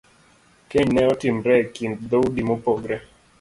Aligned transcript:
Keny 0.71 0.89
ne 0.95 1.03
timore 1.19 1.57
e 1.61 1.67
kind 1.75 1.97
dhoudi 2.09 2.41
mopogore. 2.47 2.97